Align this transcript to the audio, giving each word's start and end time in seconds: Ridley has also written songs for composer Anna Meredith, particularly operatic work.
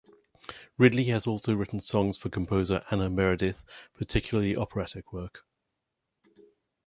Ridley 0.79 1.03
has 1.09 1.27
also 1.27 1.53
written 1.53 1.79
songs 1.79 2.17
for 2.17 2.29
composer 2.29 2.83
Anna 2.89 3.07
Meredith, 3.07 3.63
particularly 3.93 4.57
operatic 4.57 5.13
work. 5.13 5.43